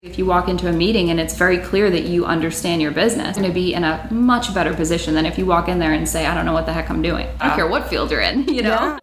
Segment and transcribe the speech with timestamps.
[0.00, 3.36] If you walk into a meeting and it's very clear that you understand your business,
[3.36, 5.92] you're going to be in a much better position than if you walk in there
[5.92, 7.26] and say, I don't know what the heck I'm doing.
[7.40, 8.68] I don't care what field you're in, you know?
[8.68, 8.98] Yeah.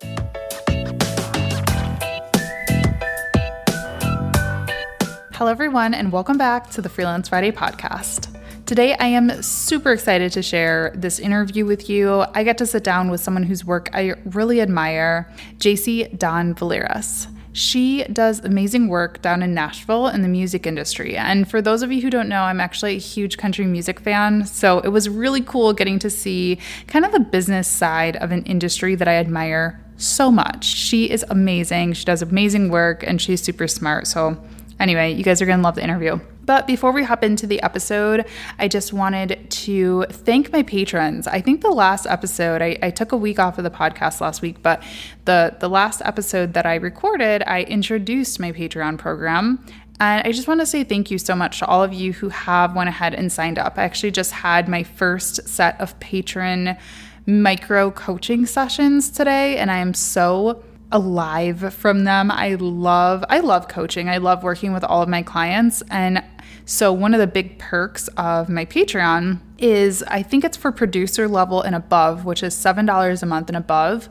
[5.34, 8.34] Hello, everyone, and welcome back to the Freelance Friday podcast.
[8.65, 12.23] Today, I am super excited to share this interview with you.
[12.34, 17.27] I get to sit down with someone whose work I really admire, Jacy Dawn Villeras.
[17.55, 21.15] She does amazing work down in Nashville in the music industry.
[21.15, 24.45] And for those of you who don't know, I'm actually a huge country music fan.
[24.45, 28.43] So it was really cool getting to see kind of the business side of an
[28.43, 30.65] industry that I admire so much.
[30.65, 31.93] She is amazing.
[31.93, 34.07] She does amazing work and she's super smart.
[34.07, 34.37] So
[34.79, 36.19] Anyway, you guys are going to love the interview.
[36.46, 38.26] But before we hop into the episode,
[38.60, 41.27] I just wanted to thank my patrons.
[41.27, 44.41] I think the last episode, I, I, took a week off of the podcast last
[44.41, 44.84] week, but
[45.26, 49.65] the, the last episode that I recorded, I introduced my Patreon program.
[49.99, 52.29] And I just want to say thank you so much to all of you who
[52.29, 53.77] have went ahead and signed up.
[53.77, 56.77] I actually just had my first set of patron
[57.26, 62.30] micro coaching sessions today, and I am so alive from them.
[62.30, 64.09] I love I love coaching.
[64.09, 66.24] I love working with all of my clients and
[66.66, 71.28] so one of the big perks of my Patreon is I think it's for producer
[71.28, 74.09] level and above, which is $7 a month and above.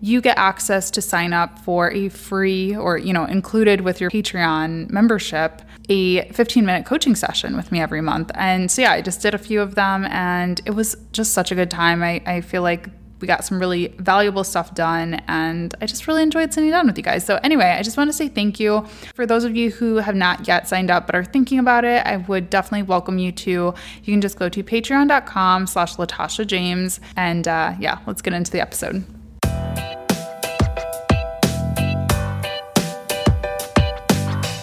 [0.00, 4.10] You get access to sign up for a free or, you know, included with your
[4.10, 8.30] Patreon membership, a 15 minute coaching session with me every month.
[8.34, 11.52] And so, yeah, I just did a few of them and it was just such
[11.52, 12.02] a good time.
[12.02, 12.88] I, I feel like
[13.20, 16.96] we got some really valuable stuff done and I just really enjoyed sitting down with
[16.96, 17.24] you guys.
[17.24, 18.86] So anyway, I just want to say thank you.
[19.14, 22.04] For those of you who have not yet signed up but are thinking about it,
[22.06, 23.50] I would definitely welcome you to.
[23.50, 28.50] You can just go to patreon.com slash Latasha James and uh, yeah, let's get into
[28.50, 29.04] the episode.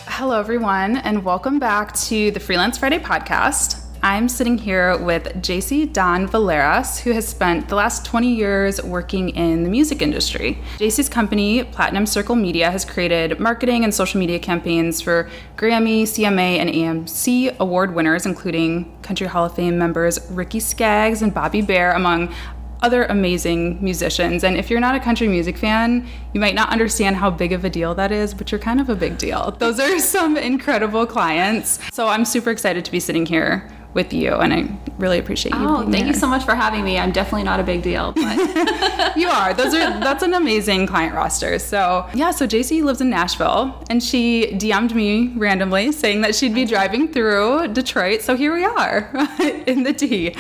[0.10, 3.87] Hello, everyone, and welcome back to the Freelance Friday podcast.
[4.04, 9.30] I'm sitting here with Jacy Dawn Villeras, who has spent the last 20 years working
[9.30, 10.60] in the music industry.
[10.78, 16.58] Jacy's company, Platinum Circle Media, has created marketing and social media campaigns for Grammy, CMA,
[16.58, 21.92] and ACM award winners, including Country Hall of Fame members Ricky Skaggs and Bobby Bare,
[21.94, 22.34] among
[22.82, 24.44] other amazing musicians.
[24.44, 27.66] And if you're not a country music fan, you might not understand how big of
[27.66, 29.56] a deal that is, but you're kind of a big deal.
[29.58, 31.80] Those are some incredible clients.
[31.92, 35.60] So I'm super excited to be sitting here with you, and I really appreciate you.
[35.60, 36.08] Oh, thank there.
[36.08, 36.98] you so much for having me.
[36.98, 39.54] I'm definitely not a big deal, but you are.
[39.56, 41.58] Those are that's an amazing client roster.
[41.60, 46.54] So yeah, so JC lives in Nashville, and she DM'd me randomly saying that she'd
[46.54, 48.22] be driving through Detroit.
[48.22, 49.10] So here we are
[49.68, 50.36] in the D.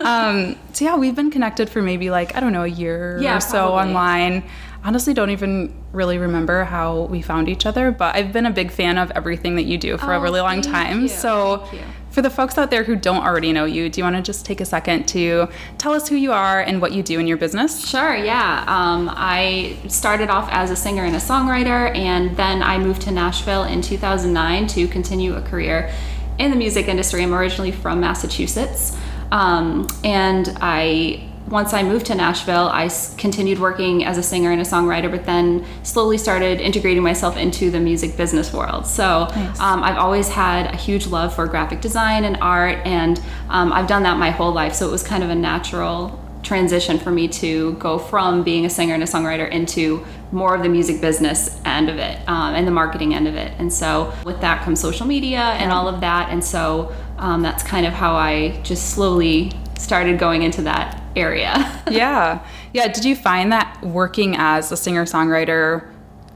[0.00, 3.36] Um, so yeah, we've been connected for maybe like I don't know a year yeah,
[3.36, 3.88] or so probably.
[3.88, 4.44] online
[4.84, 8.70] honestly don't even really remember how we found each other, but I've been a big
[8.70, 11.02] fan of everything that you do for oh, a really long time.
[11.02, 11.08] You.
[11.08, 11.68] So
[12.10, 14.44] for the folks out there who don't already know you, do you want to just
[14.44, 15.48] take a second to
[15.78, 17.88] tell us who you are and what you do in your business?
[17.88, 18.64] Sure, yeah.
[18.66, 23.10] Um, I started off as a singer and a songwriter, and then I moved to
[23.10, 25.92] Nashville in 2009 to continue a career
[26.38, 27.22] in the music industry.
[27.22, 28.96] I'm originally from Massachusetts,
[29.30, 34.60] um, and I once I moved to Nashville, I continued working as a singer and
[34.60, 38.86] a songwriter, but then slowly started integrating myself into the music business world.
[38.86, 39.58] So nice.
[39.58, 43.88] um, I've always had a huge love for graphic design and art, and um, I've
[43.88, 44.74] done that my whole life.
[44.74, 48.70] So it was kind of a natural transition for me to go from being a
[48.70, 52.66] singer and a songwriter into more of the music business end of it um, and
[52.66, 53.52] the marketing end of it.
[53.58, 56.30] And so with that comes social media and all of that.
[56.30, 61.82] And so um, that's kind of how I just slowly started going into that area.
[61.90, 62.44] yeah.
[62.72, 62.88] Yeah.
[62.88, 65.88] Did you find that working as a singer songwriter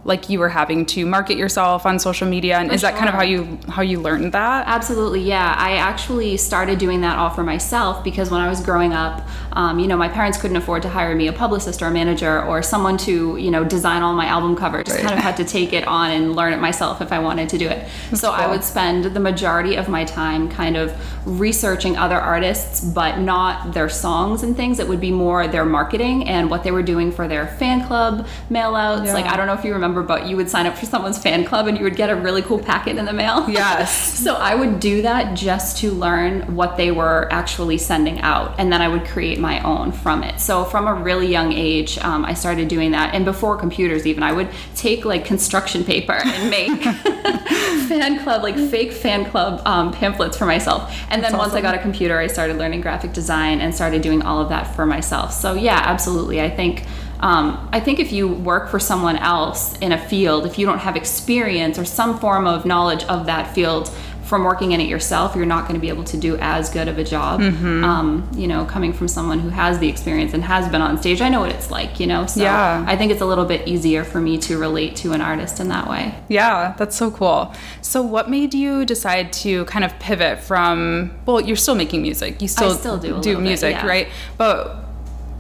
[0.05, 3.09] like you were having to market yourself on social media and for is that kind
[3.09, 4.67] of how you how you learned that?
[4.67, 5.55] Absolutely yeah.
[5.59, 9.79] I actually started doing that all for myself because when i was growing up um,
[9.79, 12.63] you know my parents couldn't afford to hire me a publicist or a manager or
[12.63, 15.07] someone to you know design all my album covers just right.
[15.07, 17.59] kind of had to take it on and learn it myself if i wanted to
[17.59, 17.89] do it.
[18.11, 18.41] That's so cool.
[18.41, 20.95] i would spend the majority of my time kind of
[21.27, 24.79] researching other artists but not their songs and things.
[24.79, 28.27] It would be more their marketing and what they were doing for their fan club
[28.51, 29.07] mail outs.
[29.07, 29.15] Yeah.
[29.15, 31.19] like i don't know if you remember remember, but you would sign up for someone's
[31.19, 33.45] fan club and you would get a really cool packet in the mail.
[33.55, 34.19] Yes.
[34.19, 38.73] so I would do that just to learn what they were actually sending out, and
[38.73, 40.41] then I would create my own from it.
[40.41, 44.23] So from a really young age, um, I started doing that, and before computers, even
[44.25, 46.83] I would take like construction paper and make
[47.89, 50.93] fan club, like fake fan club um, pamphlets for myself.
[51.11, 54.23] And then once I got a computer, I started learning graphic design and started doing
[54.23, 55.33] all of that for myself.
[55.33, 56.41] So yeah, absolutely.
[56.41, 56.85] I think
[57.25, 60.81] um, I think if you work for someone else in a field, if you don't
[60.81, 63.89] have experience or some form of knowledge of that field
[64.25, 66.87] from working in it yourself, you're not going to be able to do as good
[66.87, 67.41] of a job.
[67.41, 67.83] Mm-hmm.
[67.83, 71.23] Um, you know, coming from someone who has the experience and has been on stage,
[71.23, 71.99] I know what it's like.
[71.99, 72.85] You know, so Yeah.
[72.87, 75.69] I think it's a little bit easier for me to relate to an artist in
[75.69, 76.15] that way.
[76.29, 77.55] Yeah, that's so cool.
[77.81, 81.11] So, what made you decide to kind of pivot from?
[81.25, 82.43] Well, you're still making music.
[82.43, 83.87] You still, still do a do little bit, music, yeah.
[83.87, 84.09] right?
[84.37, 84.84] But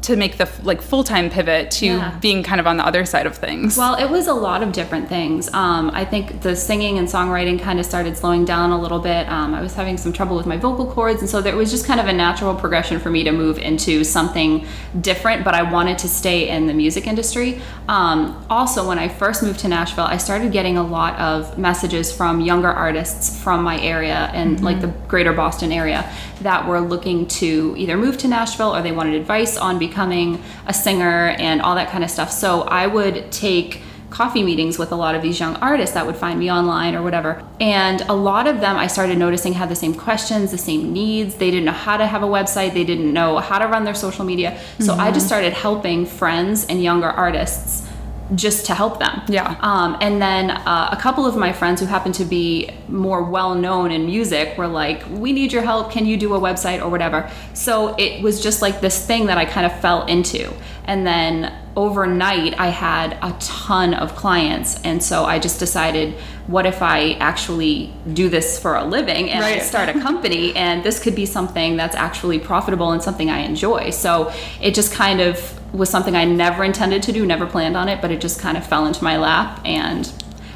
[0.04, 2.10] to make the like full time pivot to Yeah.
[2.20, 3.76] being kind of on the other side of things.
[3.78, 5.48] Well, it was a lot of different things.
[5.54, 9.26] Um, I think the singing and songwriting kind of started slowing down a little bit.
[9.30, 11.86] Um, I was having some trouble with my vocal cords, and so there was just
[11.86, 14.66] kind of a natural progression for me to move into something
[15.00, 15.42] different.
[15.42, 17.60] But I wanted to stay in the music industry.
[17.88, 22.12] Um, also, when I first moved to Nashville, I started getting a lot of messages
[22.14, 26.04] from younger artists from my area and like the greater Boston area
[26.44, 30.74] that were looking to either move to Nashville or they wanted advice on becoming a
[30.74, 32.30] singer and all that kind of stuff.
[32.30, 36.16] So I would take coffee meetings with a lot of these young artists that would
[36.16, 37.44] find me online or whatever.
[37.60, 41.34] And a lot of them I started noticing had the same questions, the same needs.
[41.34, 43.94] They didn't know how to have a website, they didn't know how to run their
[43.94, 44.60] social media.
[44.78, 45.26] So I just mm-hmm.
[45.26, 47.88] started helping friends and younger artists
[48.34, 49.22] just to help them.
[49.28, 49.56] Yeah.
[49.60, 53.54] Um, and then uh, a couple of my friends who happen to be more well
[53.54, 55.90] known in music were like, "We need your help.
[55.90, 59.36] Can you do a website or whatever?" So it was just like this thing that
[59.36, 60.52] I kind of fell into.
[60.86, 66.14] And then overnight, I had a ton of clients, and so I just decided,
[66.46, 70.84] what if I actually do this for a living and I start a company, and
[70.84, 73.90] this could be something that's actually profitable and something I enjoy.
[73.90, 77.88] So it just kind of was something I never intended to do, never planned on
[77.88, 80.10] it, but it just kind of fell into my lap and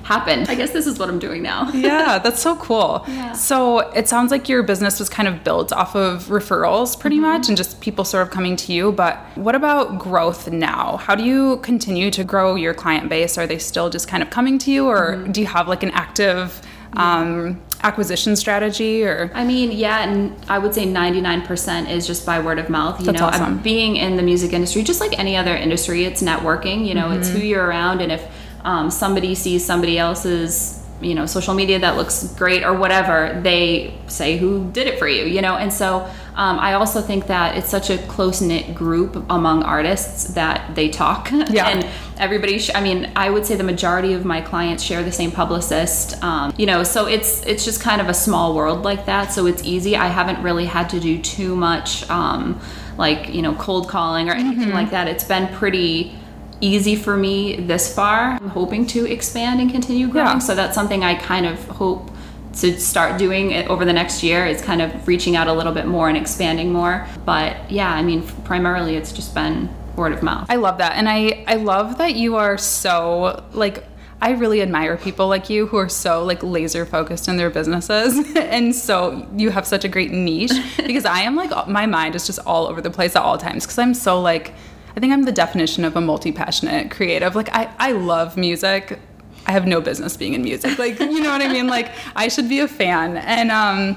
[0.04, 0.48] happened.
[0.48, 1.68] I guess this is what I'm doing now.
[1.74, 3.04] yeah, that's so cool.
[3.08, 3.32] Yeah.
[3.34, 7.26] So it sounds like your business was kind of built off of referrals pretty Mm-hmm.
[7.26, 8.90] much and just people sort of coming to you.
[8.92, 10.96] But what about growth now?
[10.96, 13.36] How do you continue to grow your client base?
[13.36, 15.32] Are they still just kind of coming to you or Mm-hmm.
[15.32, 16.62] do you have like an active
[16.94, 19.30] um, acquisition strategy or?
[19.34, 22.98] I mean, yeah, and I would say 99% is just by word of mouth.
[23.00, 23.44] You That's know, awesome.
[23.44, 26.86] I'm being in the music industry, just like any other industry, it's networking.
[26.86, 27.20] You know, Mm-hmm.
[27.20, 28.26] it's who you're around, and if
[28.64, 33.94] um, somebody sees somebody else's, you know, social media that looks great or whatever, they
[34.08, 35.24] say who did it for you.
[35.24, 39.24] You know, and so um, I also think that it's such a close knit group
[39.28, 41.30] among artists that they talk.
[41.50, 41.68] Yeah.
[41.68, 41.86] and
[42.18, 45.30] everybody sh- i mean i would say the majority of my clients share the same
[45.30, 49.32] publicist um, you know so it's it's just kind of a small world like that
[49.32, 52.60] so it's easy i haven't really had to do too much um,
[52.98, 56.12] like you know cold calling or anything like that it's been pretty
[56.60, 58.32] easy for me this far.
[58.32, 60.26] I'm hoping to expand and continue growing.
[60.26, 60.38] Yeah.
[60.38, 62.10] so that's something i kind of hope
[62.54, 65.72] to start doing it over the next year is kind of reaching out a little
[65.72, 67.06] bit more and expanding more.
[67.24, 69.68] But yeah i mean primarily it's just been
[69.98, 70.46] word of mouth.
[70.48, 70.92] I love that.
[70.92, 73.84] And I, I love that you are so like
[74.20, 78.16] I really admire people like you who are so like laser focused in their businesses.
[78.36, 80.52] And so you have such a great niche.
[80.76, 83.64] Because I am like my mind is just all over the place at all times.
[83.64, 84.54] Because I'm so like
[84.98, 87.36] I think I'm the definition of a multi-passionate creative.
[87.36, 88.98] Like I I love music.
[89.46, 90.76] I have no business being in music.
[90.76, 91.68] Like you know what I mean?
[91.68, 93.16] Like I should be a fan.
[93.16, 93.96] And um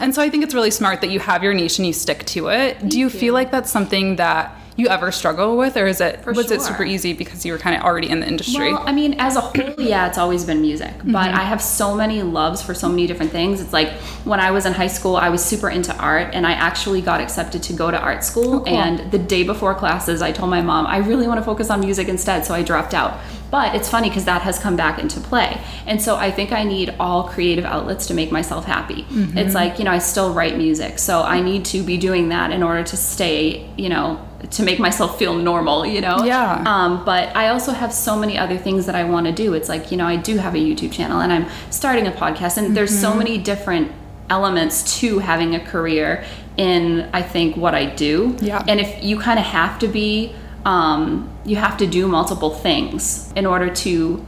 [0.00, 2.24] and so I think it's really smart that you have your niche and you stick
[2.34, 2.88] to it.
[2.88, 6.32] Do you, feel like that's something that you ever struggle with or is it For
[6.32, 8.72] was it super easy because you were kind of already in the industry?
[8.72, 10.92] Well, I mean, as a whole, yeah, it's always been music.
[11.04, 11.38] But Mm-hmm.
[11.38, 13.60] I have so many loves for so many different things.
[13.60, 13.92] It's like
[14.24, 17.20] when I was in high school, I was super into art, and I actually got
[17.20, 18.54] accepted to go to art school.
[18.54, 18.68] Oh, cool.
[18.68, 21.80] And the day before classes, I told my mom I really want to focus on
[21.80, 23.20] music instead, so I dropped out.
[23.52, 25.60] But it's funny because that has come back into play.
[25.86, 29.02] And so I think I need all creative outlets to make myself happy.
[29.04, 29.36] Mm-hmm.
[29.36, 30.98] It's like, you know, I still write music.
[30.98, 34.78] So I need to be doing that in order to stay, you know, to make
[34.78, 36.24] myself feel normal, you know?
[36.24, 36.62] Yeah.
[36.66, 39.54] Um, but I also have so many other things that I want to do.
[39.54, 42.56] It's like, you know, I do have a YouTube channel and I'm starting a podcast,
[42.58, 43.12] and there's Mm-hmm.
[43.12, 43.92] so many different
[44.28, 46.24] elements to having a career
[46.56, 48.36] in, I think, what I do.
[48.40, 48.62] Yeah.
[48.68, 50.34] And if you kind of have to be,
[50.64, 54.24] um, you have to do multiple things in order to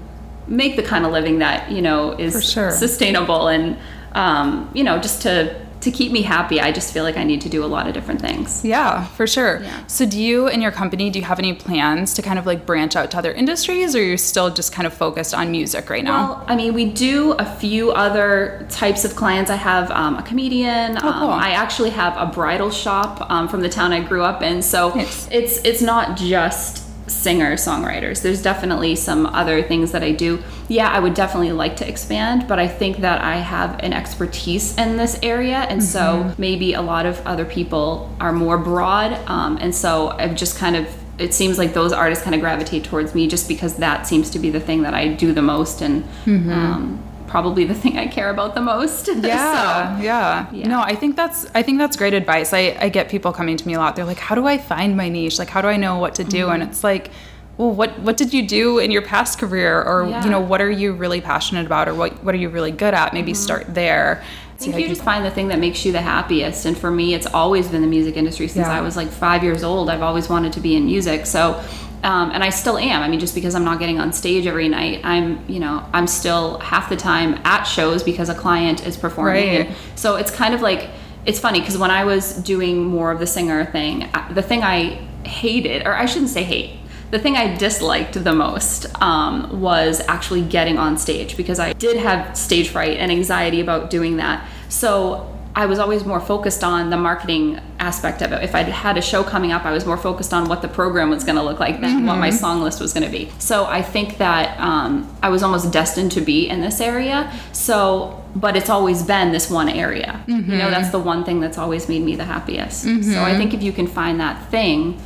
[0.46, 2.70] make the kind of living that, you know, is sure.
[2.70, 3.76] sustainable and,
[4.12, 7.40] um, you know, just to to keep me happy, I just feel like I need
[7.42, 8.64] to do a lot of different things.
[8.64, 9.62] Yeah, for sure.
[9.62, 9.86] Yeah.
[9.86, 12.66] So, do you and your company do you have any plans to kind of like
[12.66, 16.04] branch out to other industries, or you're still just kind of focused on music right
[16.04, 16.28] now?
[16.28, 19.50] Well, I mean, we do a few other types of clients.
[19.50, 20.96] I have um, a comedian.
[20.98, 21.10] Oh, cool.
[21.10, 24.62] um, I actually have a bridal shop um, from the town I grew up in.
[24.62, 25.28] So Nice.
[25.30, 28.22] it's it's not just singer songwriters.
[28.22, 30.42] There's definitely some other things that I do.
[30.68, 34.76] Yeah, I would definitely like to expand, but I think that I have an expertise
[34.78, 36.40] in this area, and so Mm-hmm.
[36.40, 39.12] maybe a lot of other people are more broad.
[39.28, 42.82] Um, and so I've just kind of it seems like those artists kind of gravitate
[42.82, 45.80] towards me just because that seems to be the thing that I do the most
[45.80, 47.00] and um,
[47.34, 49.08] probably the thing I care about the most.
[49.34, 50.68] Yeah, So- yeah, yeah.
[50.68, 52.52] No, I think that's I think that's great advice.
[52.52, 53.90] I, I get people coming to me a lot.
[53.96, 55.38] They're like, "How do I find my niche?
[55.42, 56.70] Like, how do I know what to do?" And Mm-hmm.
[56.70, 57.10] it's like,
[57.58, 60.24] well, what what did you do in your past career, or Yeah.
[60.24, 62.94] you know, what are you really passionate about, or what what are you really good
[63.02, 63.12] at?
[63.18, 64.22] Maybe start there.
[64.54, 66.64] I think you just find the thing that makes you the happiest.
[66.68, 68.78] And for me, it's always been the music industry since Yeah.
[68.78, 69.90] I was like five years old.
[69.92, 71.26] I've always wanted to be in music.
[71.26, 71.60] So,
[72.04, 73.02] um, and I still am.
[73.02, 76.06] I mean, just because I'm not getting on stage every night, I'm, you know, I'm
[76.06, 79.66] still half the time at shows because a client is performing.
[79.66, 79.76] Right.
[79.96, 80.90] So it's kind of like,
[81.24, 85.00] it's funny because when I was doing more of the singer thing, the thing I
[85.24, 86.78] hated, or I shouldn't say hate,
[87.10, 91.96] the thing I disliked the most um, was actually getting on stage because I did
[91.96, 94.46] have stage fright and anxiety about doing that.
[94.68, 98.42] So I was always more focused on the marketing aspect of it.
[98.42, 101.10] If I had a show coming up, I was more focused on what the program
[101.10, 102.36] was going to look like than what my mm-hmm.
[102.36, 103.30] song list was going to be.
[103.38, 107.32] So I think that um, I was almost destined to be in this area.
[107.52, 110.24] So, but it's always been this one area.
[110.26, 110.92] You know, that's mm-hmm.
[110.92, 112.82] the one thing that's always made me the happiest.
[112.82, 113.38] So I mm-hmm.
[113.38, 115.00] think if you can find that thing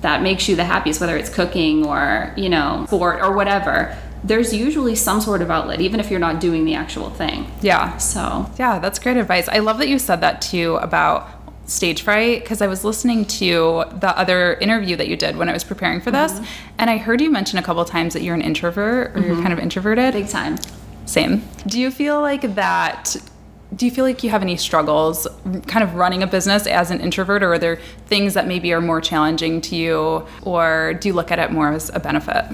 [0.00, 4.54] that makes you the happiest, whether it's cooking or, you know, sport or whatever, there's
[4.54, 7.50] usually some sort of outlet, even if you're not doing the actual thing.
[7.60, 9.48] Yeah, So, Yeah, that's great advice.
[9.48, 11.28] I love that you said that too about
[11.66, 15.52] stage fright because I was listening to the other interview that you did when I
[15.52, 16.44] was preparing for this, mm-hmm.
[16.78, 19.42] and I heard you mention a couple times that you're an introvert or you're mm-hmm.
[19.42, 20.12] kind of introverted.
[20.14, 20.58] big time.
[21.06, 21.42] Same.
[21.66, 23.16] Do you feel like that?
[23.74, 25.26] Do you feel like you have any struggles
[25.66, 27.76] kind of running a business as an introvert, or are there
[28.06, 31.72] things that maybe are more challenging to you, or do you look at it more
[31.72, 32.44] as a benefit?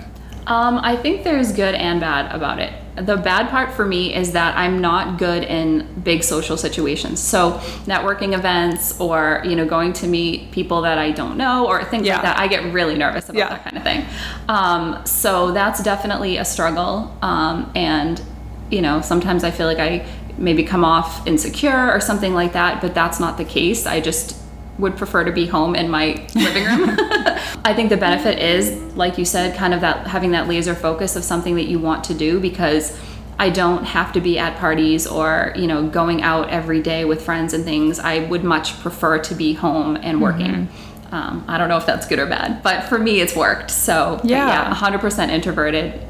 [0.49, 2.73] Um, I think there's good and bad about it.
[2.97, 7.21] The bad part for me is that I'm not good in big social situations.
[7.21, 7.52] So
[7.87, 12.07] networking events or, you know, going to meet people that I don't know or things
[12.07, 12.14] Yeah.
[12.14, 12.38] like that.
[12.40, 13.49] I get really nervous about Yeah.
[13.50, 14.05] that kind of thing.
[14.49, 17.14] Um, so that's definitely a struggle.
[17.23, 18.21] Um, and,
[18.71, 20.07] you know, sometimes I feel like I
[20.38, 23.87] maybe come off insecure or something like that, but that's not the case.
[23.87, 24.35] I just
[24.78, 26.97] would prefer to be home in my living room.
[27.64, 31.16] I think the benefit is, like you said, kind of that having that laser focus
[31.16, 32.99] of something that you want to do because
[33.38, 37.23] I don't have to be at parties or, you know, going out every day with
[37.23, 37.99] friends and things.
[37.99, 40.68] I would much prefer to be home and working.
[41.12, 43.70] Um, I don't know if that's good or bad, but for me, it's worked.
[43.70, 44.49] So, Yeah.
[44.49, 46.00] yeah, 100% introverted.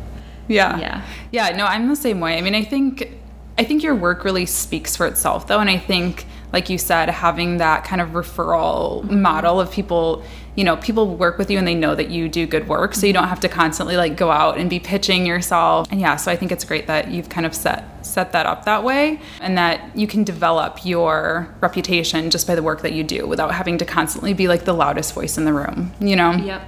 [0.48, 0.78] Yeah.
[0.78, 1.02] Yeah.
[1.30, 2.38] Yeah, no, I'm the same way.
[2.38, 3.14] I mean, I think
[3.58, 7.10] I think your work really speaks for itself though, and I think like you said
[7.10, 9.20] having that kind of referral mm-hmm.
[9.20, 10.22] model of people,
[10.56, 13.06] you know, people work with you and they know that you do good work, so
[13.06, 15.86] you don't have to constantly like go out and be pitching yourself.
[15.90, 18.64] And yeah, so I think it's great that you've kind of set set that up
[18.64, 23.04] that way and that you can develop your reputation just by the work that you
[23.04, 26.32] do without having to constantly be like the loudest voice in the room, you know?
[26.32, 26.62] Yep.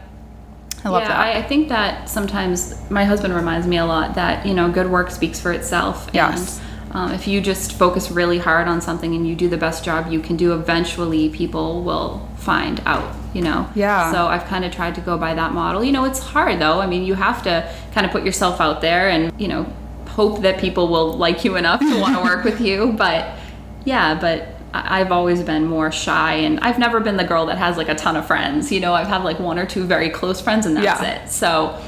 [0.85, 1.19] I love yeah, that.
[1.19, 4.91] I, I think that sometimes my husband reminds me a lot that you know good
[4.91, 6.09] work speaks for itself.
[6.13, 6.59] Yes.
[6.59, 9.85] And, um, if you just focus really hard on something and you do the best
[9.85, 13.15] job you can do, eventually people will find out.
[13.33, 13.69] You know.
[13.77, 14.11] Yeah.
[14.11, 15.85] So I've kind of tried to go by that model.
[15.85, 16.81] You know, it's hard though.
[16.81, 19.73] I mean, you have to kind of put yourself out there and you know
[20.09, 22.93] hope that people will like you enough to want to work with you.
[22.99, 23.37] But
[23.85, 27.77] yeah, but I've always been more shy and I've never been the girl that has
[27.77, 28.71] like a ton of friends.
[28.73, 31.23] You know, I've had like one or two very close friends and that's Yeah.
[31.25, 31.29] it.
[31.31, 31.81] So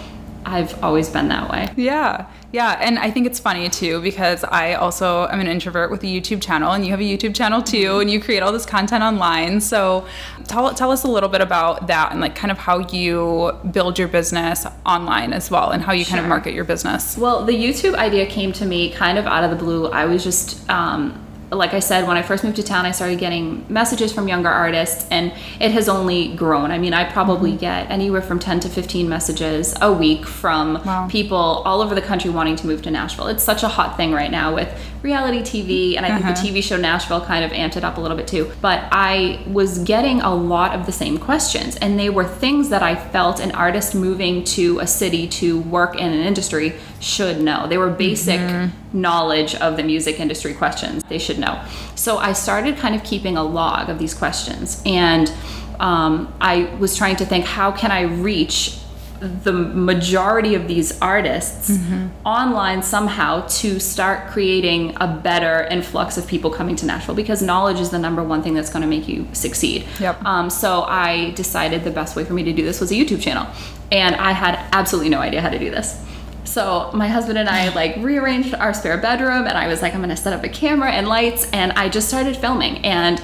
[0.44, 1.68] I've always been that way.
[1.76, 2.26] Yeah.
[2.52, 2.78] Yeah.
[2.80, 6.42] And I think it's funny too because I also am an introvert with a YouTube
[6.42, 9.60] channel and you have a YouTube channel too and you create all this content online.
[9.60, 10.06] So
[10.44, 13.98] tell, tell us a little bit about that and like kind of how you build
[13.98, 17.16] your business online as well and how you kind of market your business.
[17.16, 19.86] Well, the YouTube idea came to me kind of out of the blue.
[19.86, 21.21] I was just, um,
[21.52, 24.48] like I said, when I first moved to town, I started getting messages from younger
[24.48, 26.70] artists, and it has only grown.
[26.70, 27.60] I mean, I probably mm-hmm.
[27.60, 31.06] get anywhere from 10 to 15 messages a week from Wow.
[31.08, 33.26] people all over the country wanting to move to Nashville.
[33.26, 34.68] It's such a hot thing right now with
[35.02, 36.46] reality TV, and I think the uh-huh.
[36.46, 38.50] TV show Nashville kind of amped it up a little bit too.
[38.60, 42.82] But I was getting a lot of the same questions, and they were things that
[42.82, 47.66] I felt an artist moving to a city to work in an industry should know.
[47.66, 48.81] They were basic mm-hmm.
[48.92, 51.62] Knowledge of the music industry questions they should know.
[51.94, 55.32] So I started kind of keeping a log of these questions, and
[55.80, 58.78] um, I was trying to think how can I reach
[59.22, 62.08] the majority of these artists mm-hmm.
[62.26, 67.78] online somehow to start creating a better influx of people coming to Nashville because knowledge
[67.78, 69.86] is the number one thing that's going to make you succeed.
[70.00, 70.24] Yep.
[70.24, 73.22] Um, so I decided the best way for me to do this was a YouTube
[73.22, 73.46] channel,
[73.92, 76.04] and I had absolutely no idea how to do this.
[76.44, 80.00] So my husband and I like rearranged our spare bedroom, and I was like, I'm
[80.10, 83.22] to set up a camera and lights, and I just started filming and.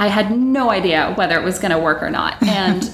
[0.00, 2.42] I had no idea whether it was to work or not.
[2.42, 2.90] And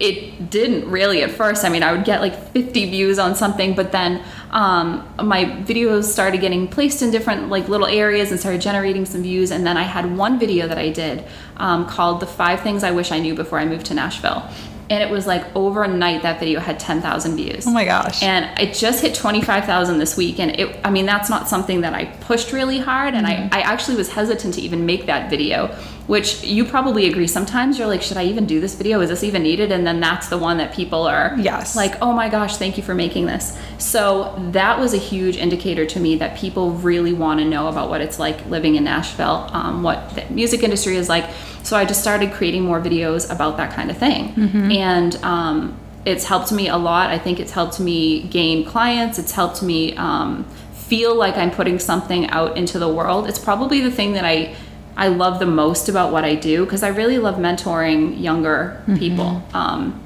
[0.00, 1.62] it didn't really at first.
[1.62, 6.04] I mean, I would get like 50 views on something, but then um, my videos
[6.04, 9.50] started getting placed in different like little areas and started generating some views.
[9.50, 11.24] And then I had one video that I did
[11.58, 14.48] um, called "The Five Things I Wish I Knew Before I Moved to Nashville."
[14.90, 17.66] And it was like overnight that video had 10,000 views.
[17.66, 18.22] Oh my gosh.
[18.22, 21.94] And it just hit 25,000 this week and it I mean that's not something that
[21.94, 23.54] I pushed really hard and mm-hmm.
[23.54, 25.74] I I actually was hesitant to even make that video,
[26.06, 29.00] which you probably agree sometimes you're like should I even do this video?
[29.00, 29.70] Is this even needed?
[29.72, 31.76] And then that's the one that people are yes.
[31.76, 35.86] like, "Oh my gosh, thank you for making this." So that was a huge indicator
[35.86, 39.48] to me that people really want to know about what it's like living in Nashville,
[39.52, 41.30] um, what the music industry is like
[41.62, 44.32] so I just started creating more videos about that kind of thing.
[44.34, 44.72] Mm-hmm.
[44.72, 47.10] And um, it's helped me a lot.
[47.10, 49.18] I think it's helped me gain clients.
[49.18, 53.28] It's helped me um, feel like I'm putting something out into the world.
[53.28, 54.54] It's probably the thing that I
[54.96, 58.96] I love the most about what I do because I really love mentoring younger mm-hmm.
[58.96, 59.42] people.
[59.54, 60.02] Um,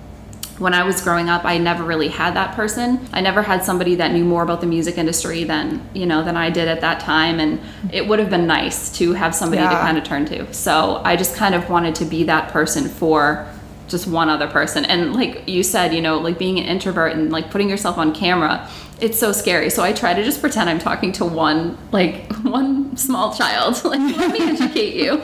[0.58, 3.00] when I was growing up, I never really had that person.
[3.12, 6.36] I never had somebody that knew more about the music industry than, you know, than
[6.36, 7.60] I did at that time and
[7.92, 9.70] it would have been nice to have somebody yeah.
[9.70, 10.52] to kind of turn to.
[10.54, 13.48] So, I just kind of wanted to be that person for
[13.88, 14.84] just one other person.
[14.84, 18.14] And like you said, you know, like being an introvert and like putting yourself on
[18.14, 18.68] camera,
[19.00, 19.70] it's so scary.
[19.70, 23.82] So I try to just pretend I'm talking to one like one small child.
[23.84, 25.20] like let me educate you.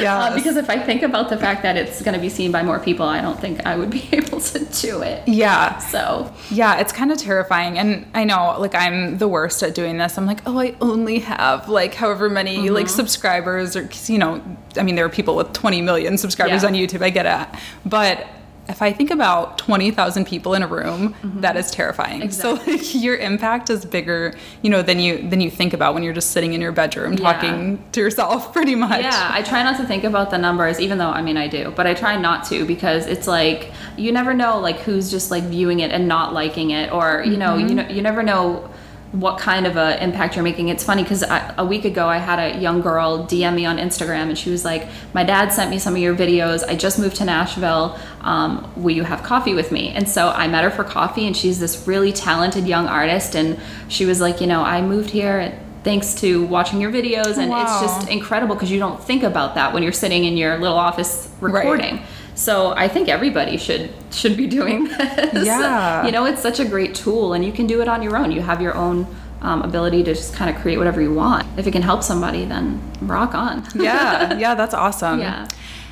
[0.00, 0.18] Yeah.
[0.20, 2.62] uh, because if I think about the fact that it's going to be seen by
[2.62, 5.26] more people, I don't think I would be able to do it.
[5.26, 5.78] Yeah.
[5.78, 9.98] So yeah, it's kind of terrifying, and I know like I'm the worst at doing
[9.98, 10.18] this.
[10.18, 12.74] I'm like, oh, I only have like however many mm-hmm.
[12.74, 14.42] like subscribers, or you know,
[14.76, 16.68] I mean, there are people with 20 million subscribers yeah.
[16.68, 17.02] on YouTube.
[17.02, 18.26] I get it, but
[18.70, 21.40] if I think about 20,000 people in a room, mm-hmm.
[21.40, 22.22] that is terrifying.
[22.22, 22.78] Exactly.
[22.78, 26.02] So like, your impact is bigger, you know, than you than you think about when
[26.02, 27.18] you're just sitting in your bedroom yeah.
[27.18, 29.02] talking to yourself pretty much.
[29.02, 31.72] Yeah, I try not to think about the numbers even though I mean I do,
[31.76, 35.42] but I try not to because it's like you never know like who's just like
[35.44, 37.68] viewing it and not liking it or you know, mm-hmm.
[37.68, 38.70] you know you never know
[39.12, 40.68] what kind of a impact you're making.
[40.68, 41.24] It's funny because
[41.58, 44.64] a week ago I had a young girl DM me on Instagram and she was
[44.64, 46.62] like, "My dad sent me some of your videos.
[46.66, 47.98] I just moved to Nashville.
[48.20, 51.36] Um, will you have coffee with me?" And so I met her for coffee, and
[51.36, 53.34] she's this really talented young artist.
[53.34, 57.48] And she was like, "You know, I moved here." Thanks to watching your videos, and
[57.48, 57.62] wow.
[57.62, 60.76] it's just incredible because you don't think about that when you're sitting in your little
[60.76, 61.96] office recording.
[61.96, 62.04] Right.
[62.40, 65.44] So I think everybody should should be doing this.
[65.46, 66.06] Yeah.
[66.06, 68.32] you know, it's such a great tool, and you can do it on your own.
[68.32, 69.06] You have your own
[69.42, 71.46] um, ability to just kind of create whatever you want.
[71.58, 73.66] If it can help somebody, then rock on.
[73.74, 75.20] yeah, yeah, that's awesome.
[75.20, 75.48] Yeah.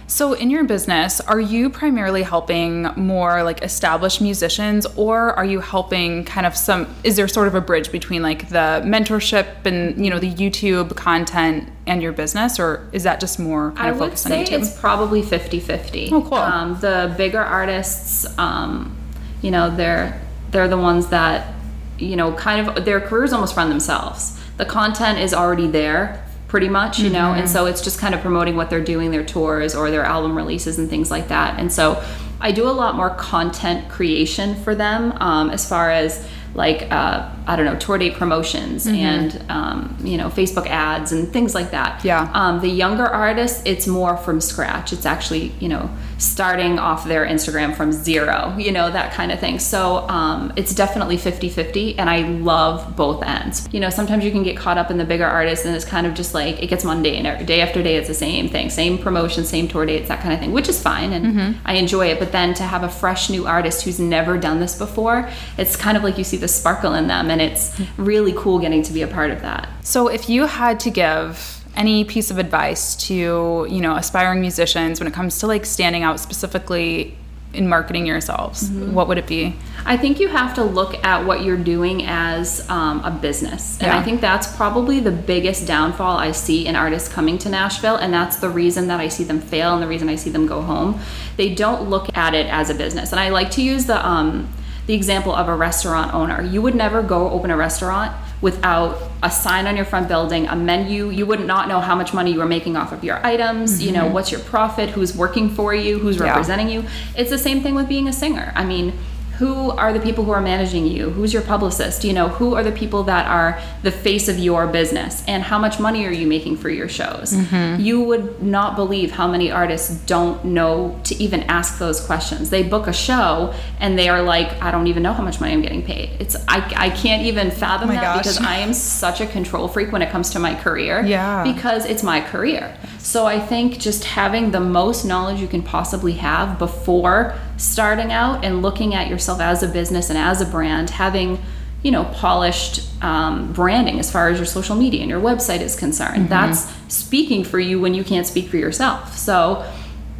[0.08, 5.60] So, in your business, are you primarily helping more like established musicians, or are you
[5.60, 6.92] helping kind of some?
[7.04, 10.96] Is there sort of a bridge between like the mentorship and you know the YouTube
[10.96, 14.34] content and your business, or is that just more kind I of focused on YouTube?
[14.34, 16.10] I would say it's probably 50-50.
[16.10, 16.38] Oh, cool.
[16.38, 18.96] Um, the bigger artists, um,
[19.42, 20.18] you know, they're
[20.52, 21.54] they're the ones that
[21.98, 24.40] you know kind of their careers almost run themselves.
[24.56, 27.14] The content is already there pretty much, you mm-hmm.
[27.14, 27.52] know, and mm-hmm.
[27.52, 30.78] so it's just kind of promoting what they're doing, their tours or their album releases
[30.78, 31.60] and things like that.
[31.60, 32.02] And so
[32.40, 37.30] I do a lot more content creation for them um, as far as like uh,
[37.48, 38.94] I don't know tour date promotions mm-hmm.
[38.96, 42.04] and um, you know Facebook ads and things like that.
[42.04, 42.30] Yeah.
[42.34, 44.92] Um, the younger artists, it's more from scratch.
[44.92, 49.40] It's actually you know starting off their Instagram from zero, you know that kind of
[49.40, 49.58] thing.
[49.58, 53.66] So um, it's definitely 50-50, and I love both ends.
[53.72, 56.06] You know sometimes you can get caught up in the bigger artists, and it's kind
[56.06, 57.24] of just like it gets mundane.
[57.46, 60.40] Day after day, it's the same thing, same promotion, same tour dates, that kind of
[60.40, 61.60] thing, which is fine, and mm-hmm.
[61.64, 62.18] I enjoy it.
[62.18, 65.96] But then to have a fresh new artist who's never done this before, it's kind
[65.96, 69.02] of like you see the sparkle in them and it's really cool getting to be
[69.02, 69.68] a part of that.
[69.84, 75.00] So if you had to give any piece of advice to, you know, aspiring musicians
[75.00, 77.16] when it comes to like standing out specifically
[77.54, 78.92] in marketing yourselves, mm-hmm.
[78.92, 79.56] what would it be?
[79.86, 83.78] I think you have to look at what you're doing as um, a business.
[83.78, 83.98] And yeah.
[83.98, 87.96] I think that's probably the biggest downfall I see in artists coming to Nashville.
[87.96, 90.46] And that's the reason that I see them fail and the reason I see them
[90.46, 91.00] go home.
[91.36, 93.12] They don't look at it as a business.
[93.12, 94.52] And I like to use the, um,
[94.88, 96.42] the example of a restaurant owner.
[96.42, 100.56] You would never go open a restaurant without a sign on your front building, a
[100.56, 101.10] menu.
[101.10, 103.92] You would not know how much money you were making off of your items, you
[103.92, 104.14] know, mm-hmm.
[104.14, 106.28] what's your profit, who's working for you, who's Yeah.
[106.28, 106.84] representing you.
[107.14, 108.50] It's the same thing with being a singer.
[108.56, 108.94] I mean,
[109.38, 111.10] who are the people who are managing you?
[111.10, 112.02] Who's your publicist?
[112.02, 115.22] You know, who are the people that are the face of your business?
[115.28, 117.32] And how much money are you making for your shows?
[117.32, 117.80] Mm-hmm.
[117.80, 122.50] You would not believe how many artists don't know to even ask those questions.
[122.50, 125.52] They book a show and they are like, I don't even know how much money
[125.52, 126.10] I'm getting paid.
[126.18, 128.18] It's I, I can't even fathom oh my that gosh.
[128.18, 131.04] because I am such a control freak when it comes to my career.
[131.06, 131.44] Yeah.
[131.44, 132.76] Because it's my career.
[132.98, 138.44] So I think just having the most knowledge you can possibly have before starting out
[138.44, 141.42] and looking at yourself as a business and as a brand, having
[141.82, 145.76] you know polished um, branding as far as your social media and your website is
[145.76, 146.28] concerned.
[146.28, 149.16] That's speaking for you when you can't speak for yourself.
[149.16, 149.70] So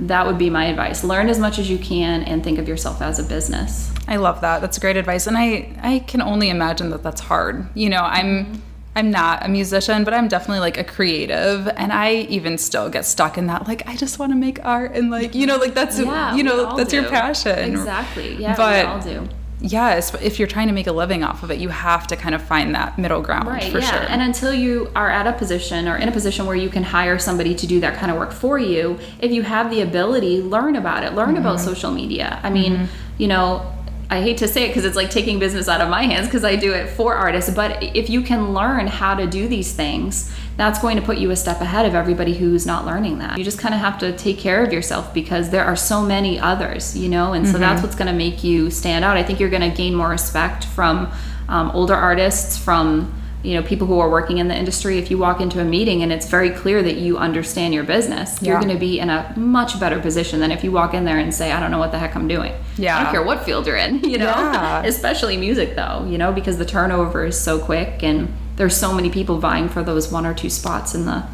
[0.01, 1.03] that would be my advice.
[1.03, 3.92] Learn as much as you can and think of yourself as a business.
[4.07, 4.61] I love that.
[4.61, 7.68] That's great advice, and I I can only imagine that that's hard.
[7.74, 8.62] You know, I'm
[8.98, 13.04] I'm not a musician, but I'm definitely like a creative, and I even still get
[13.06, 13.68] stuck in that.
[13.68, 16.42] Like, I just want to make art, and like you know, like that's Yeah, you
[16.42, 17.70] know that's your passion.
[17.70, 18.34] Exactly.
[18.37, 19.28] Yeah, But- we all do.
[19.61, 22.32] Yes, if you're trying to make a living off of it, you have to kind
[22.32, 23.90] of find that middle ground Right, for yeah.
[23.90, 24.02] sure.
[24.08, 27.18] And until you are at a position or in a position where you can hire
[27.18, 30.76] somebody to do that kind of work for you, if you have the ability, learn
[30.76, 31.14] about it.
[31.14, 31.66] Learn about Mm-hmm.
[31.72, 32.38] social media.
[32.44, 33.66] I mean, you know,
[34.11, 36.42] I hate to say it because it's like taking business out of my hands because
[36.42, 40.33] I do it for artists, but if you can learn how to do these things,
[40.57, 43.37] that's going to put you a step ahead of everybody who's not learning that.
[43.37, 46.38] You just kind of have to take care of yourself because there are so many
[46.38, 47.61] others, you know, and so Mm-hmm.
[47.61, 49.16] that's what's going to make you stand out.
[49.16, 51.12] I think you're going to gain more respect from
[51.49, 55.18] um, older artists, from you know people who are working in the industry if you
[55.18, 58.72] walk into a meeting and it's very clear that you understand your business you're going
[58.72, 61.53] to be in a much better position than if you walk in there and say
[61.53, 63.77] i don't know what the heck i'm doing yeah i don't care what field you're
[63.77, 64.83] in you know Yeah.
[64.85, 69.09] especially music though you know because the turnover is so quick and there's so many
[69.09, 71.24] people vying for those one or two spots in the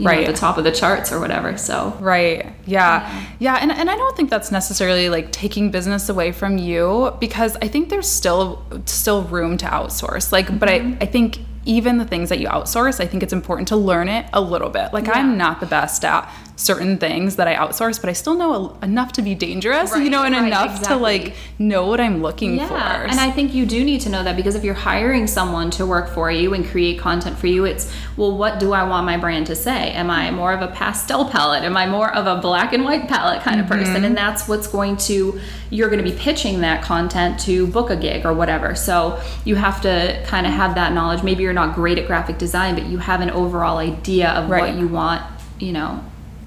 [0.00, 0.20] Right.
[0.20, 2.52] know, the top of the charts or whatever so Right.
[2.66, 3.24] Yeah.
[3.40, 3.56] Yeah.
[3.60, 7.66] And, and I don't think that's necessarily like taking business away from you because I
[7.66, 10.30] think there's still still room to outsource.
[10.30, 11.02] Like, but I, mm-hmm.
[11.02, 14.26] I think even the things that you outsource, I think it's important to learn it
[14.32, 14.92] a little bit.
[14.92, 16.28] Like I'm not the best at
[16.58, 20.10] certain things that I outsource, but I still know a, enough to be dangerous, you
[20.10, 22.74] know, and right, enough to like know what I'm looking Yeah, for.
[22.74, 25.86] and I think you do need to know that because if you're hiring someone to
[25.86, 29.16] work for you and create content for you, it's well, what do I want my
[29.16, 29.92] brand to say?
[29.92, 31.62] Am I more of a pastel palette?
[31.62, 33.78] Am I more of a black and white palette kind of mm-hmm.
[33.84, 34.04] person?
[34.04, 35.40] And that's what's going to
[35.70, 38.74] you're going to be pitching that content to book a gig or whatever.
[38.74, 41.22] So you have to kind of have that knowledge.
[41.22, 44.74] Maybe you're not great at graphic design, but you have an overall idea of Right.
[44.74, 45.22] what you want,
[45.60, 46.02] you know,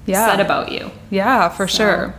[0.06, 0.26] Yeah.
[0.26, 0.90] said about you.
[1.10, 2.14] Yeah, for sure.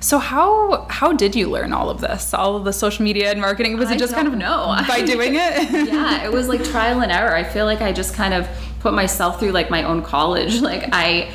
[0.00, 2.34] So how how did you learn all of this?
[2.34, 3.78] All of the social media and marketing?
[3.78, 4.76] Was I it just kind of know.
[4.88, 5.70] by doing it?
[5.88, 7.36] yeah, it was like trial and error.
[7.36, 8.48] I feel like I just kind of
[8.82, 10.60] put myself through like my own college.
[10.72, 11.30] Like I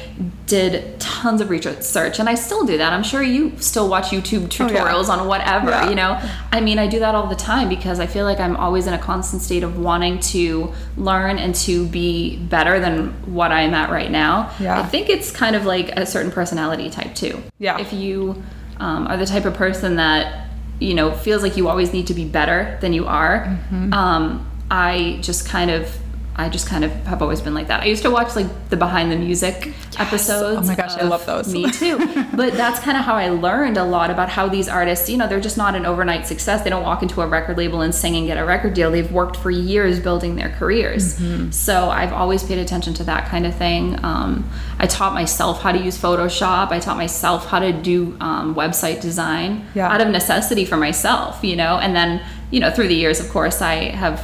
[0.48, 2.94] did tons of research and I still do that.
[2.94, 4.80] I'm sure you still watch YouTube Oh, yeah.
[4.80, 5.90] tutorials on whatever, Yeah.
[5.90, 6.20] you know.
[6.52, 8.94] I mean, I do that all the time because I feel like I'm always in
[8.94, 13.90] a constant state of wanting to learn and to be better than what I'm at
[13.90, 14.52] right now.
[14.60, 14.80] Yeah.
[14.80, 17.42] I think it's kind of like a certain personality type too.
[17.60, 17.80] Yeah.
[17.80, 18.42] If you
[18.80, 20.48] um, are the type of person that
[20.80, 23.94] you know feels like you always need to be better than you are Mm-hmm.
[23.94, 25.98] um, i just kind of
[26.38, 27.82] i just kind of have always been like that.
[27.82, 31.26] I used to watch like the behind the music episodes Oh my gosh, I love
[31.26, 31.52] those.
[31.52, 31.98] me too.
[32.38, 35.28] But that's kind of how i learned a lot about how these artists you know
[35.28, 36.62] they're just not an overnight success.
[36.64, 38.92] They don't walk into a record label and sing and get a record deal.
[38.92, 41.16] They've worked for years building their careers.
[41.18, 41.52] Mm-hmm.
[41.52, 43.98] so i've always paid attention to that kind of thing.
[44.04, 46.72] Um, i taught myself how to use photoshop.
[46.72, 49.92] I taught myself how to do um, website design Yeah.
[49.92, 51.78] out of necessity for myself you know?
[51.78, 52.22] And then
[52.52, 54.18] you know through the years of course i have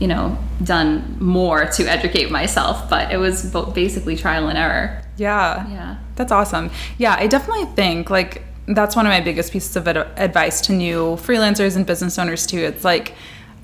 [0.00, 5.68] you know done more to educate myself but it was basically trial and error yeah.
[5.68, 6.70] yeah That's awesome.
[6.96, 10.72] Yeah, I definitely think like that's one of my biggest pieces of ad- advice to
[10.72, 12.58] new freelancers and business owners too.
[12.58, 13.14] It's like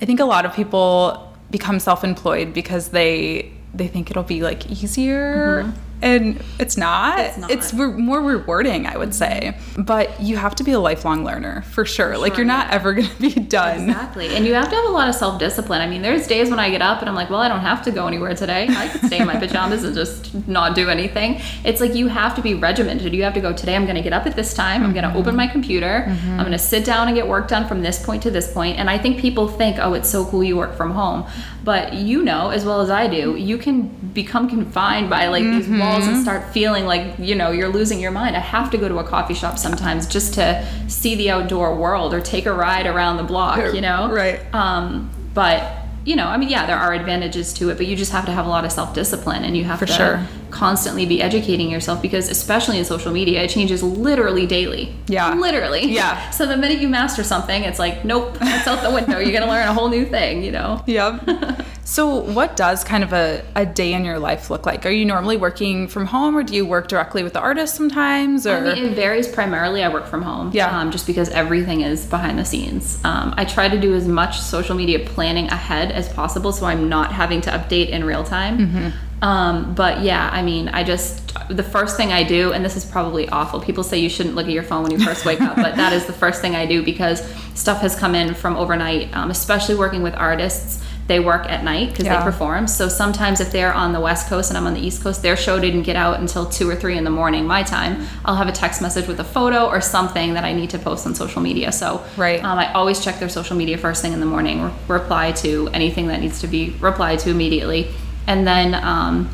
[0.01, 4.69] I think a lot of people become self-employed because they they think it'll be like
[4.69, 5.71] easier mm-hmm.
[6.01, 7.17] And it's not.
[7.17, 7.49] Mm-hmm.
[7.49, 9.57] It's re- more rewarding, I would say.
[9.77, 12.17] But you have to be a lifelong learner for sure.
[12.17, 12.75] like you're not yeah.
[12.75, 13.89] ever going to be done.
[13.89, 14.35] Exactly.
[14.35, 15.81] And you have to have a lot of self discipline.
[15.81, 17.83] I mean, there's days when I get up and I'm like, well, I don't have
[17.83, 18.67] to go anywhere today.
[18.69, 21.41] I could stay in my pajamas and just not do anything.
[21.63, 23.13] It's like you have to be regimented.
[23.13, 24.83] You have to go, today I'm going to get up at this time.
[24.83, 26.05] I'm going to open my computer.
[26.07, 28.77] I'm going to sit down and get work done from this point to this point.
[28.77, 31.25] And I think people think, oh, it's so cool you work from home.
[31.67, 35.67] But you know, as well as I do, you can become confined by like these
[35.67, 38.37] walls and start feeling like, you know, you're losing your mind.
[38.37, 42.13] I have to go to a coffee shop sometimes just to see the outdoor world
[42.13, 44.09] or take a ride around the block, you know?
[44.09, 44.39] Right.
[44.55, 45.69] Um, but
[46.05, 48.31] you know, I mean, yeah, there are advantages to it, but you just have to
[48.31, 50.27] have a lot of self discipline and you have For to sure.
[50.49, 54.93] Constantly be educating yourself because, especially in social media, it changes literally daily.
[55.07, 55.33] Yeah.
[55.33, 55.85] Literally.
[55.85, 56.29] Yeah.
[56.31, 59.19] So the minute you master something, it's like, nope, that's out the window.
[59.19, 60.83] You're going to learn a whole new thing, you know?
[60.97, 61.65] Yep.
[61.83, 64.85] so, what does kind of a, a day in your life look like?
[64.85, 68.47] Are you normally working from home or do you work directly with the artist sometimes?
[68.47, 69.83] Or I mean, it varies primarily.
[69.83, 70.51] I work from home.
[70.53, 70.75] Yeah.
[70.75, 72.99] Um, just because everything is behind the scenes.
[73.03, 76.89] Um, I try to do as much social media planning ahead as possible so I'm
[76.89, 78.57] not having to update in real time.
[78.57, 78.89] Mm-hmm.
[79.21, 82.85] Um, but yeah, I mean, I just, the first thing I do, and this is
[82.85, 85.55] probably awful, people say you shouldn't look at your phone when you first wake up,
[85.55, 87.21] but that is the first thing I do because
[87.55, 90.83] stuff has come in from overnight, um, especially working with artists.
[91.07, 92.19] They work at night because Yeah.
[92.19, 92.67] they perform.
[92.67, 95.37] So sometimes if they're on the West Coast and I'm on the East Coast, their
[95.37, 98.05] show didn't get out until two or three in the morning, my time.
[98.25, 101.07] I'll have a text message with a photo or something that I need to post
[101.07, 101.71] on social media.
[101.71, 102.43] So Right.
[102.43, 105.69] um, I always check their social media first thing in the morning, re- reply to
[105.73, 107.87] anything that needs to be replied to immediately.
[108.27, 109.29] And then, um,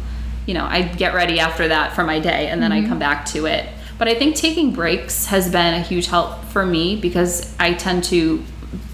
[0.46, 3.26] you know, I get ready after that for my day and then I come back
[3.28, 3.68] to it.
[3.98, 8.04] But I think taking breaks has been a huge help for me because I tend
[8.06, 8.44] to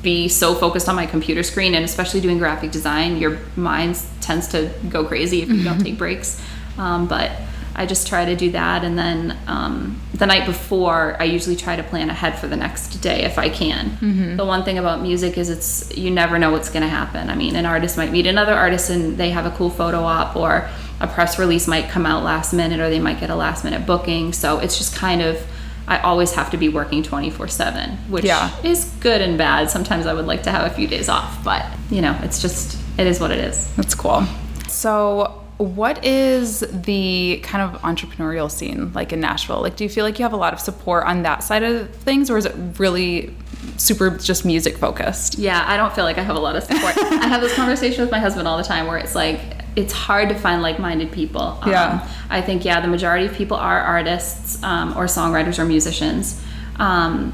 [0.01, 4.47] be so focused on my computer screen and especially doing graphic design, your mind tends
[4.49, 6.41] to go crazy if you don't take breaks.
[6.77, 7.31] Um, but
[7.75, 11.75] I just try to do that, and then um, the night before, I usually try
[11.75, 14.35] to plan ahead for the next day if I can.
[14.37, 17.29] The one thing about music is it's you never know what's going to happen.
[17.29, 20.35] I mean, an artist might meet another artist and they have a cool photo op,
[20.35, 23.63] or a press release might come out last minute, or they might get a last
[23.63, 24.33] minute booking.
[24.33, 25.41] So it's just kind of
[25.87, 28.51] I always have to be working 24 7, which Yeah.
[28.63, 29.71] is good and bad.
[29.71, 32.77] Sometimes I would like to have a few days off, but you know, it's just,
[32.99, 33.67] it is what it is.
[33.75, 34.23] That's cool.
[34.67, 39.61] So, what is the kind of entrepreneurial scene like in Nashville?
[39.61, 41.93] Like, do you feel like you have a lot of support on that side of
[41.95, 43.35] things, or is it really
[43.75, 45.37] super just music focused?
[45.37, 46.97] Yeah, I don't feel like I have a lot of support.
[46.97, 49.41] I have this conversation with my husband all the time where it's like,
[49.75, 51.41] it's hard to find like-minded people.
[51.41, 52.09] Um, Yeah.
[52.29, 56.41] I think yeah, the majority of people are artists um, or songwriters or musicians.
[56.77, 57.33] Um,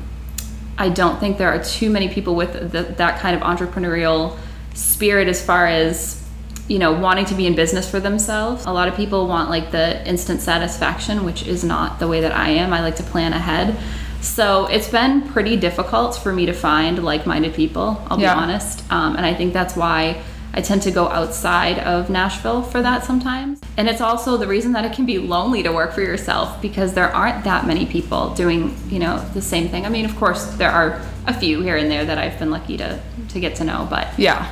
[0.79, 4.37] I don't think there are too many people with the, that kind of entrepreneurial
[4.73, 6.24] spirit as far as
[6.67, 8.65] you know wanting to be in business for themselves.
[8.65, 12.31] A lot of people want like the instant satisfaction, which is not the way that
[12.35, 12.73] I am.
[12.73, 13.77] I like to plan ahead.
[14.21, 18.01] So it's been pretty difficult for me to find like-minded people.
[18.09, 18.33] I'll Yeah.
[18.33, 20.17] be honest, um, and I think that's why
[20.57, 23.59] I tend to go outside of Nashville for that sometimes.
[23.77, 26.93] And it's also the reason that it can be lonely to work for yourself because
[26.93, 29.85] there aren't that many people doing, you know, the same thing.
[29.85, 32.77] I mean, of course, there are a few here and there that I've been lucky
[32.77, 32.99] to
[33.29, 34.45] to get to know, but Yeah.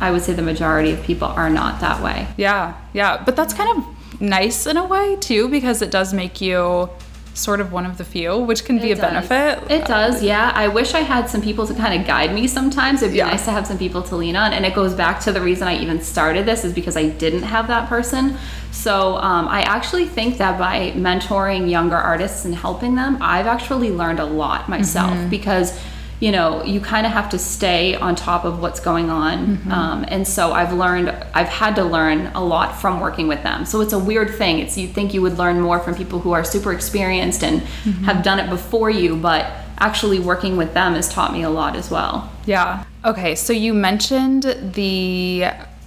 [0.00, 2.26] I would say the majority of people are not that way.
[2.36, 6.40] Yeah, yeah, but that's kind of nice in a way too because it does make
[6.40, 6.88] you
[7.32, 9.28] sort of one of the few, which can be It a does.
[9.28, 9.70] benefit.
[9.70, 10.52] It does, yeah.
[10.54, 13.02] I wish I had some people to kind of guide me sometimes.
[13.02, 13.28] It'd be Yeah.
[13.28, 14.52] nice to have some people to lean on.
[14.52, 17.44] And it goes back to the reason I even started this is because I didn't
[17.44, 18.36] have that person.
[18.72, 23.90] So um, I actually think that by mentoring younger artists and helping them, I've actually
[23.90, 25.28] learned a lot myself Mm-hmm.
[25.30, 25.78] because
[26.20, 29.72] you know you kind of have to stay on top of what's going on Mm-hmm.
[29.72, 33.64] um, and so i've learned i've had to learn a lot from working with them
[33.64, 36.32] so it's a weird thing it's you think you would learn more from people who
[36.32, 38.04] are super experienced and Mm-hmm.
[38.04, 39.46] have done it before you but
[39.78, 42.84] actually working with them has taught me a lot as well Yeah.
[43.02, 44.42] Okay, so you mentioned
[44.74, 45.46] the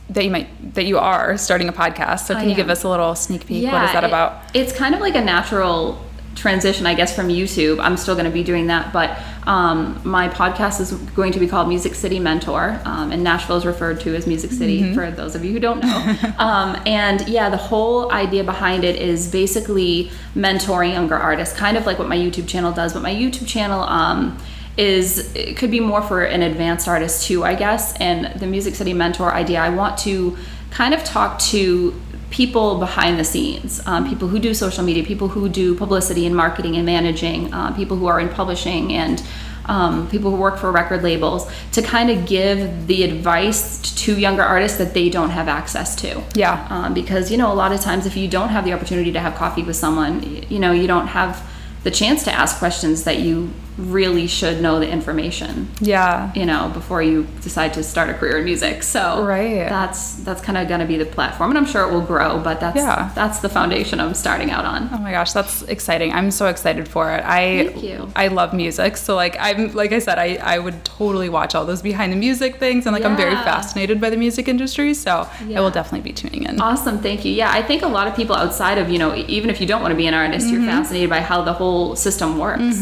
[0.10, 2.22] that you might that you are starting a podcast.
[2.26, 3.62] So can you give us a little sneak peek?
[3.64, 4.30] Yeah, what is that it- about?
[4.56, 6.04] it's kind of like a natural
[6.36, 7.80] transition, I guess, from YouTube.
[7.80, 9.18] I'm still going to be doing that, but
[9.48, 13.66] um, my podcast is going to be called Music City Mentor, um, and Nashville is
[13.66, 14.94] referred to as Music City Mm-hmm.
[14.96, 16.34] for those of you who don't know.
[16.38, 21.86] um, and yeah, the whole idea behind it is basically mentoring younger artists, kind of
[21.86, 22.94] like what my YouTube channel does.
[22.94, 23.82] But my YouTube channel.
[23.82, 24.38] Um,
[24.76, 27.96] is it could be more for an advanced artist too, I guess.
[27.98, 30.36] And the Music City Mentor idea, I want to
[30.72, 31.94] kind of talk to
[32.34, 36.36] people behind the scenes, um, people who do social media, people who do publicity and
[36.36, 39.24] marketing and managing, uh, people who are in publishing and
[39.66, 44.42] um, people who work for record labels, to kind of give the advice to younger
[44.42, 46.24] artists that they don't have access to.
[46.34, 46.68] Yeah.
[46.72, 49.20] Um, because you know, a lot of times, if you don't have the opportunity to
[49.20, 51.48] have coffee with someone, you know, you don't have
[51.84, 56.32] the chance to ask questions that you really should know the information Yeah.
[56.36, 59.68] you know before you decide to start a career in music so Right.
[59.70, 62.40] that's that's kind of going to be the platform and i'm sure it will grow
[62.40, 63.10] but that's Yeah.
[63.16, 66.12] that's the foundation i'm starting out on Oh my gosh, that's exciting.
[66.14, 67.24] I'm so excited for it.
[67.26, 68.10] I Thank you.
[68.16, 68.96] I love music.
[68.98, 72.16] So like I'm like I said, I, I would totally watch all those behind the
[72.18, 74.94] music things and like I'm very fascinated by the music industry.
[74.94, 76.62] So I will definitely be tuning in.
[76.62, 77.32] Awesome, thank you.
[77.34, 79.82] Yeah, I think a lot of people outside of, you know, even if you don't
[79.82, 80.64] want to be an artist, Mm-hmm.
[80.64, 82.78] you're fascinated by how the whole system works.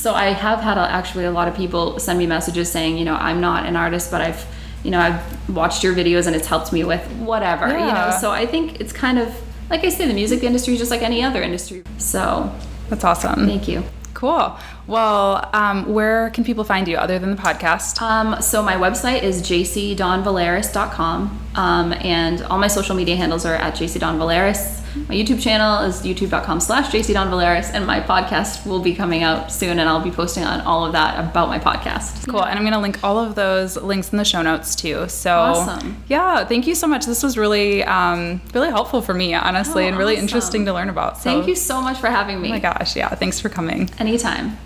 [0.00, 3.14] So I have had actually a lot of people send me messages saying, you know,
[3.14, 4.44] I'm not an artist, but I've,
[4.84, 7.86] you know, I've watched your videos and it's helped me with whatever, yeah.
[7.86, 8.18] you know.
[8.20, 9.34] So I think it's kind of
[9.70, 11.82] like I say, the music industry is just like any other industry.
[11.98, 12.52] So
[12.88, 13.46] That's awesome.
[13.46, 13.82] thank you.
[14.14, 14.56] Cool.
[14.86, 18.00] Well, um, where can people find you other than the podcast?
[18.00, 23.74] Um, so my website is jcdonvaleris.com, um, and all my social media handles are at
[23.74, 24.82] jcdonvaleris.
[25.08, 29.78] My YouTube channel is youtube.com slash jcdonvaleris, and my podcast will be coming out soon,
[29.78, 32.26] and I'll be posting on all of that about my podcast.
[32.28, 32.42] Cool.
[32.44, 35.08] And I'm going to link all of those links in the show notes too.
[35.08, 36.02] So, Awesome.
[36.08, 37.06] yeah, thank you so much.
[37.06, 40.24] This was really, um, really helpful for me, honestly, Oh, and really awesome.
[40.24, 41.18] interesting to learn about.
[41.18, 42.48] So, Thank you so much for having me.
[42.48, 42.96] Oh my gosh.
[42.96, 43.08] Yeah.
[43.14, 43.88] Thanks for coming.
[43.98, 44.56] Anytime.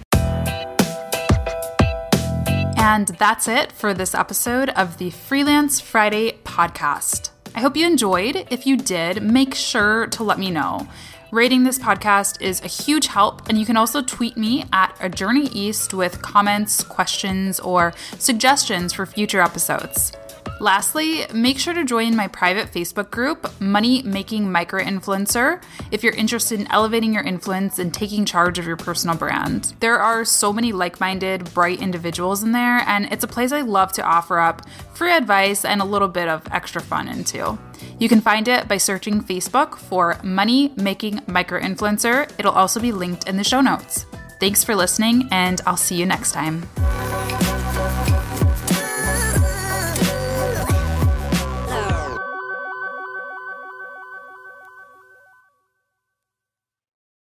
[2.83, 7.31] And that's it for this episode of the Freelance Friday podcast.
[7.55, 8.47] I hope you enjoyed.
[8.51, 10.89] If you did, make sure to let me know.
[11.33, 15.09] Rating this podcast is a huge help, and you can also tweet me at a
[15.09, 20.13] journey east with comments, questions, or suggestions for future episodes.
[20.61, 26.13] Lastly, make sure to join my private Facebook group, Money Making Micro Influencer, if you're
[26.13, 29.73] interested in elevating your influence and taking charge of your personal brand.
[29.81, 33.63] There are so many like minded, bright individuals in there, and it's a place I
[33.63, 34.61] love to offer up
[34.93, 37.59] free advice and a little bit of extra fun into.
[37.99, 42.31] You can find it by searching Facebook for Money Making Micro Influencer.
[42.39, 44.05] It'll also be linked in the show notes.
[44.41, 46.69] Thanks for listening, and I'll see you next time.